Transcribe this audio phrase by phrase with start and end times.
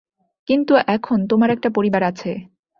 [0.47, 2.31] কিন্তু এখন, তোমার একটা পরিবার আছে।